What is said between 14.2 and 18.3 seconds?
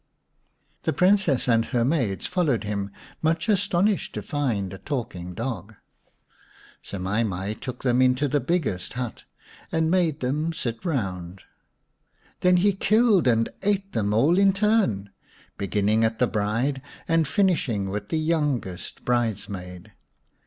in turn, beginning at the bride and finishing with the